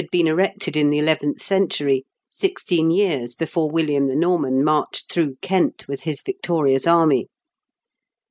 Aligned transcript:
been 0.11 0.25
erected 0.27 0.75
in 0.75 0.89
the 0.89 0.97
eleventh 0.97 1.39
century, 1.39 2.03
sixteen 2.27 2.89
years 2.89 3.35
before 3.35 3.69
William 3.69 4.07
the 4.07 4.15
Norman 4.15 4.63
marched 4.63 5.11
through 5.13 5.35
Kent 5.43 5.87
with 5.87 6.01
his 6.01 6.23
victorious 6.23 6.87
army. 6.87 7.27